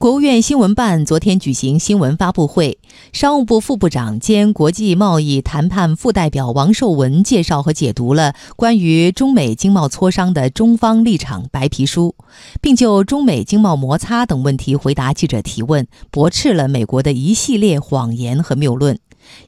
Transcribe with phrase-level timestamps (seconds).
[0.00, 2.78] 国务院新闻办昨天举行新闻发布会，
[3.12, 12.14] 商务部副部长兼国际贸易谈判副代表王受文介绍和解读了关于中美经贸磋商的中方立场白皮书，
[12.62, 18.98] 并就中美经贸摩擦等问题回答记者提问，驳斥了美国的一系列谎言和谬论。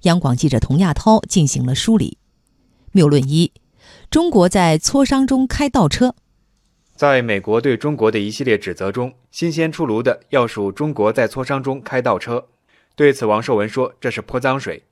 [0.03, 2.19] 央广记者童亚涛进行了梳理。
[2.93, 3.53] 谬论一：
[4.11, 6.15] 中国在磋商中开倒车。
[7.03, 12.47] 在美国对中国的一系列指责中，新鲜出炉的要数中国在磋商中开倒车。
[12.95, 14.85] 对此，王受文说：“这是泼脏水。”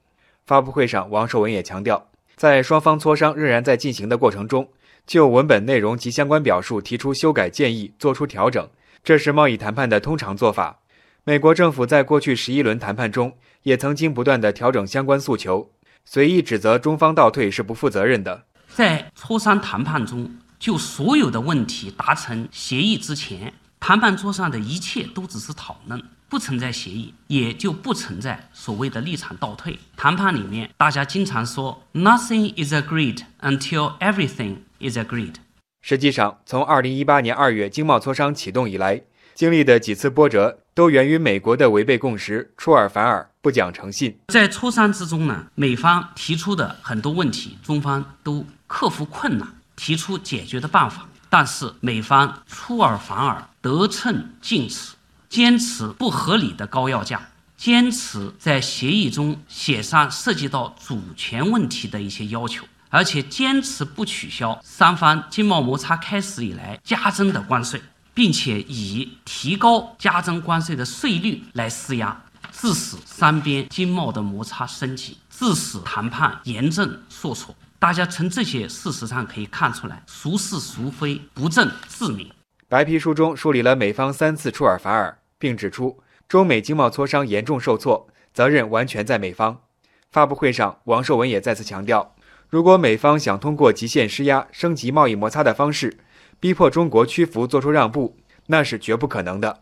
[0.44, 4.68] 发布会上，王受文也强调，在双方磋商仍然在进行的过程中，
[5.06, 8.68] 就文本内容及相关表述提出修改建议、作出调整，
[9.04, 10.80] 这是贸易谈判的通常做法。
[11.22, 15.70] 美国政府在过去十一轮谈判中也曾经不断的调整相关诉求，
[16.04, 18.46] 随意指责中方倒退是不负责任的。
[18.66, 20.28] 在磋商谈判中。
[20.60, 29.78] 就所有的问题达成协议之前，谈判桌上的一切都只是讨论，不存在协议，也就不存在所谓的立场倒退。
[29.96, 35.36] 谈判里面，大家经常说 “nothing is agreed until everything is agreed”。
[35.80, 39.00] 实际上，从2018年2月经贸磋商启动以来，
[39.34, 44.18] 经历的几次波折，都源于美国的违背共识、出尔反尔、不讲诚信。
[44.28, 49.48] 在磋商之中呢，美方提出的很多问题，中方都克服困难。
[49.80, 54.92] 提出解决的办法，但是美方出尔反尔、得寸进尺，
[55.30, 72.20] 坚持不合理的高要价，坚持在协议中写上涉及到主权问题的一些要求，而且坚持不取消三方经贸摩擦开始以来加征的关税，并且以提高加征关税的税率来施压，
[72.52, 77.54] 致使三边经贸的摩擦升级，致使谈判严重受挫。
[77.78, 82.30] 大家从这些事实上可以看出来，孰是孰非，不正自明。
[82.68, 89.62] 白皮书中梳理了美方三次出尔反尔，并指出中美经贸磋商严重受挫，责任完全在美方。
[90.10, 92.14] 发布会上，王受文也再次强调，
[92.48, 95.98] 如果美方想通过极限施压、升级贸易摩擦的方式，
[96.38, 99.60] 逼迫中国屈服、做出让步，那是绝不可能的。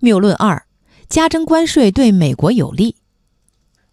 [0.00, 0.66] 谬论二：
[1.14, 2.96] 加征关税对美国有利。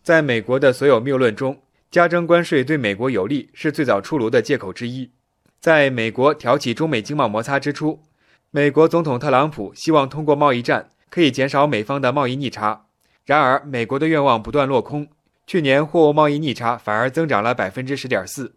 [0.02, 1.62] 在美国的所有谬论中，
[1.92, 5.12] 加征关税对美国有利是最早出炉的借口之一。
[5.60, 8.02] 在美国挑起中美经贸摩擦之初，
[8.50, 12.88] 美国总统特朗普希望通过贸易战可以减少美方的贸易逆差。
[13.24, 15.08] 然而，美国的愿望不断落空，
[15.46, 18.56] 去年货物贸易逆差反而增长了百分之十点四。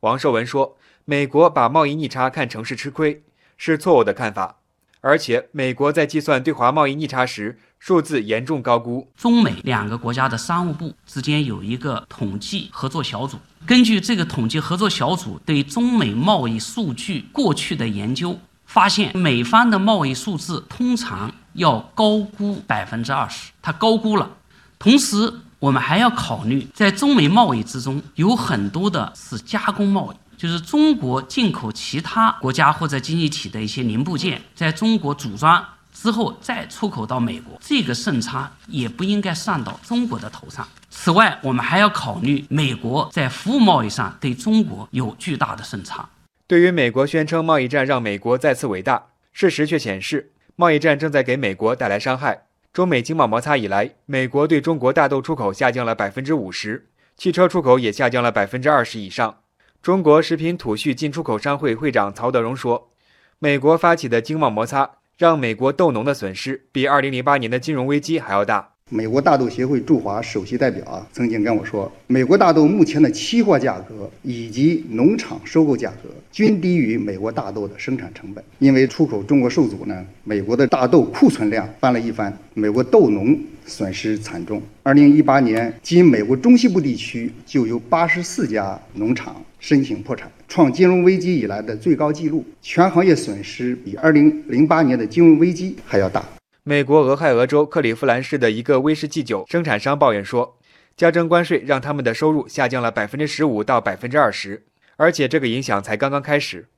[0.00, 3.22] 王受文说：“美国把贸易逆差看成是吃亏，
[3.56, 4.58] 是错误的看法。
[5.02, 9.08] 而且，美国在计算对华贸易逆差时。”数字严重高估。
[9.16, 13.36] 中美两个国家的商务部之间有一个统计合作小组，
[13.66, 24.30] 根据这个统计合作小组对中美贸易数据过去的研究，发现美方的贸易数字通常要高估百分之二十，它高估了。
[24.78, 35.64] 同时，我们还要考虑，在中美贸易之中有很多的是加工贸易，就是中国进口其他国家或者经济体的一些零部件，在中国组装。
[35.92, 40.66] 之后再出口到美国，这个顺差也不应该算到中国的头上。
[40.90, 46.08] 此外，我们还要考虑美国在服务贸易上对中国有巨大的顺差。
[46.48, 49.00] 对于美国宣称贸易战让美国再次伟大，
[49.32, 52.46] 事实却显示贸易战正在给美国带来伤害。
[52.72, 59.36] 中美经贸摩擦以来，美国对中国大豆出口下降了百分之五十，汽车出口也下降了百分之二十以上。
[59.82, 62.92] 中国食品土畜进出口商会会长曹德荣说
[63.40, 68.71] ：“美国发起的经贸摩擦。”让美国豆农的损失比2008年的金融危机还要大。
[68.94, 78.44] 美国大豆协会驻华首席代表啊，曾经跟我说，美国大豆目前的期货价格以及农场收购价格均低于美国大豆的生产成本。
[78.58, 84.60] 因为出口中国受阻呢，美国的大豆库存量翻了一番，美国豆农损失惨重。
[84.84, 92.44] 2018年，仅美国中西部地区就有84家农场申请破产，创金融危机以来的最高纪录。
[92.60, 96.22] 全行业损失比2008年的金融危机还要大。
[96.64, 100.56] 美国俄亥俄州克利夫兰市的一个威士忌酒生产商抱怨说，
[100.96, 104.62] 加征关税让他们的收入下降了百分之十五到百分之二十，
[104.96, 106.68] 而且这个影响才刚刚开始。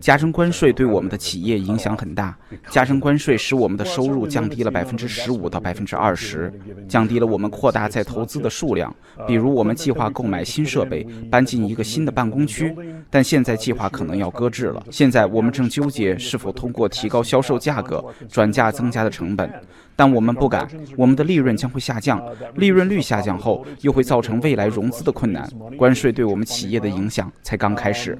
[0.00, 2.34] 加征关税对我们的企业影响很大。
[2.70, 6.52] 加征关税使我们的收入降低了百分之十五到百分之二十，
[6.88, 8.94] 降低了我们扩大再投资的数量。
[9.26, 12.74] 比如，我们计划购买新设备，搬进一个新的办公区，
[13.10, 14.82] 但现在计划可能要搁置了。
[14.90, 19.52] 现在我们正纠结是否通过提高销售价格转嫁增加的成本，
[19.94, 20.66] 但我们不敢。
[20.96, 22.22] 我们的利润将会下降，
[22.54, 25.48] 利润率下降后又会造成未来融资的困难。
[25.76, 28.18] 关税对我们企业的影响才刚开始。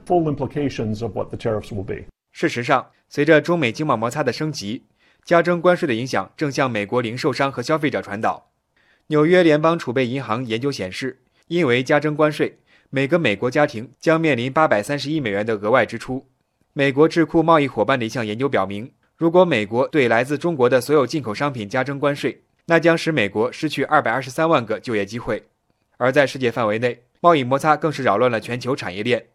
[2.33, 4.83] 事实上，随着中美经贸摩擦的升级，
[5.25, 8.51] 加征关税的影响正向美国零售商和消费者传导。
[9.09, 12.59] 纽约联邦储备银行研究显示，因为加征关税，
[12.91, 16.27] 每个美国家庭将面临八百三十亿美元的额外支出。
[16.73, 25.47] 美国智库贸易伙伴的一项研究表明，如果美国对来自中国的所有进口商品加征关税，那将使美国失去二百二十三万个就业机会。
[25.97, 29.29] 而在世界范围内，贸易摩擦更是扰乱了全球产业链。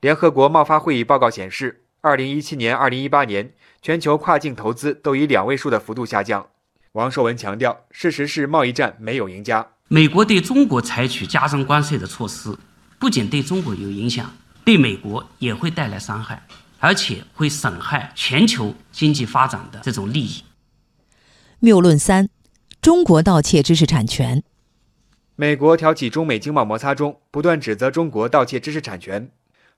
[0.00, 3.52] 联合国贸发会议报告显示，二零一七年、二零一八年，
[3.82, 6.46] 全球跨境投资都以两位数的幅度下降。
[6.92, 9.72] 王受文强调，事实是贸易战没有赢家。
[9.88, 12.56] 美国对中国采取加征关税的措施，
[12.98, 16.46] 不仅对中国有影响，对美国也会带来伤害，
[16.78, 20.42] 而且会损害全球经济发展的这种利益。
[21.60, 22.30] 谬论三：
[22.80, 24.42] 中国盗窃知识产权。
[25.36, 29.28] 美国挑起中美经贸摩擦中，不断指责中国盗窃知识产权。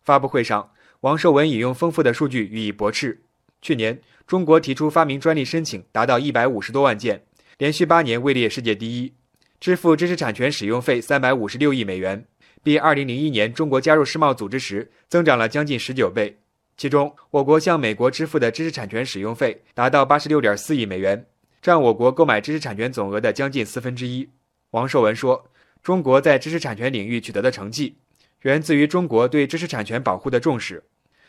[0.03, 0.70] 发布会上，
[1.00, 3.23] 王受文引用丰富的数据予以驳斥。
[3.62, 7.25] 去年，中国提出发明专利申请达到一百五十多万件，
[7.56, 9.14] 连续八年位列世界第一。
[9.58, 12.26] 支付知识产权使用费三百五十六亿美元，
[12.62, 16.38] 比二零零一年中国加入世贸组织时增长了将近十九倍。
[16.76, 21.25] 其中，我国向美国支付的知识产权使用费达到八十六点四亿美元，
[21.62, 24.29] 占我国购买知识产权总额的将近四分之一。
[24.76, 25.46] 王受文说
[25.82, 27.96] ：“中国在知识产权领域取得的成绩，
[28.43, 30.84] 源自于中国对知识产权保护的重视。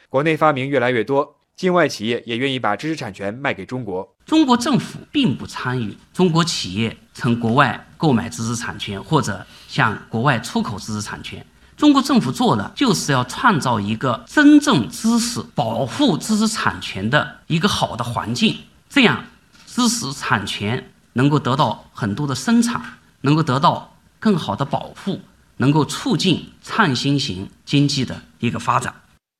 [0.09, 4.13] 国内发明越来越多，境外企业也愿意把知识产权卖给中国。
[4.25, 11.45] 中国政府并不参与中国企业从国外购买知识产权或者向国外出口知识产权。
[11.77, 18.57] 中国政府做的就是要创造一个真正知识保护知识产权的一个好的环境，
[18.89, 19.23] 这样
[19.65, 22.81] 知识产权能够得到很多的生产。”
[23.27, 25.19] 能够得到更好的保护，
[25.57, 28.95] 能够促进创新型经济的一个发展。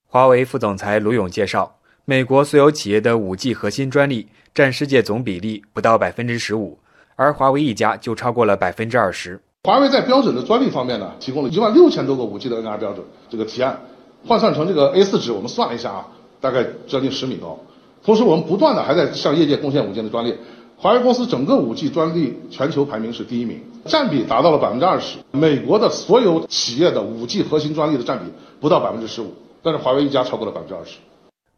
[0.10, 6.78] 华为副总裁卢勇介绍，美国所有企业的五 G 核心专利占世界总比例不到百分之十五，
[7.16, 9.42] 而华为一家就超过了百分之二十。
[9.64, 13.80] 华为在标准的专利方面呢，提供了一万六千多个五 G 的 NR 标准这个提案，
[14.28, 16.08] 换算成这个 A4 纸，我们算了一下啊，
[16.42, 17.58] 大概将近十米高。
[18.04, 20.36] 同时，我们不断的还在向业界贡献五 G 的专利。
[20.80, 25.18] 华为公司整个五 G 专利全球排名是第一名，占比达到了百分之二十。
[25.32, 29.34] 美国的所有企业的五 G 核心专利的占比不到百分之十五，
[29.64, 30.98] 但是华为一家超过了百分之二十。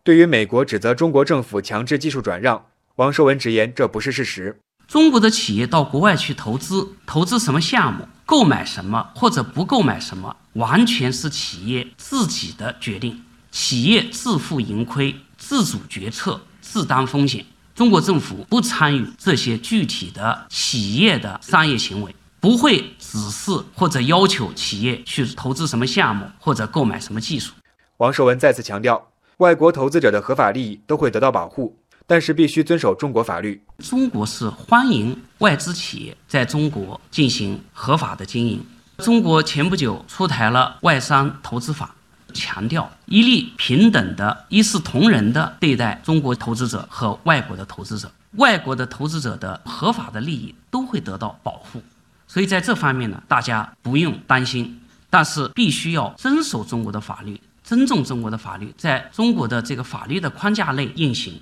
[0.03, 2.63] 对于美国指责中国政府强制技术转让，
[2.95, 4.57] 王受文直言这不是事实。
[4.87, 13.21] 中国的企业到国外去投资，投资什么项目，购买什么或者不购买什么，完全是企业自己的决定，
[13.51, 17.45] 企业自负盈亏，自主决策，自担风险。
[17.79, 27.53] 中国政府不参与这些具体的企业的商业行为，不会指示或者要求企业去投资什么项目或者购买什么技术。
[27.95, 33.63] 王守文再次强调，外国投资者的合法利益都会得到保护，但是必须遵守中国法律。
[33.77, 38.61] 中国是欢迎外资企业在中国进行合法的经营。
[38.97, 41.95] 中国前不久出台了外商投资法。
[42.33, 51.81] 强调一律平等的、一视同仁的对待中国投资者和外国的投资者，外国的投资者的合法的利益都会得到保护，
[52.27, 54.79] 所以在这方面呢，大家不用担心，
[55.09, 61.41] 但是必须要遵守中国的法律，尊重中国的法律，在中国的这个法律的框架内运行。